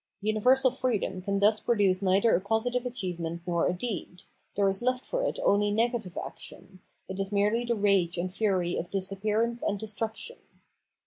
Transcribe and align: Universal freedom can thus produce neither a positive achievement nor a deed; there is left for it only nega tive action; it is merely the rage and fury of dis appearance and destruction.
Universal 0.23 0.71
freedom 0.71 1.21
can 1.21 1.37
thus 1.37 1.59
produce 1.59 2.01
neither 2.01 2.35
a 2.35 2.41
positive 2.41 2.87
achievement 2.87 3.43
nor 3.45 3.67
a 3.67 3.73
deed; 3.73 4.23
there 4.55 4.67
is 4.67 4.81
left 4.81 5.05
for 5.05 5.23
it 5.23 5.37
only 5.43 5.71
nega 5.71 6.01
tive 6.01 6.17
action; 6.17 6.79
it 7.07 7.19
is 7.19 7.31
merely 7.31 7.63
the 7.65 7.75
rage 7.75 8.17
and 8.17 8.33
fury 8.33 8.75
of 8.77 8.89
dis 8.89 9.11
appearance 9.11 9.61
and 9.61 9.77
destruction. 9.77 10.37